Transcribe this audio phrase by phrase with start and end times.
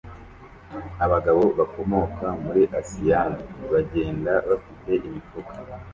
[1.05, 5.51] Abagabo bakomoka muri asiyani bagenda bafite imifuka